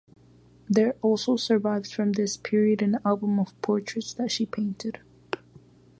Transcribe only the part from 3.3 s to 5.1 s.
of portraits that she painted.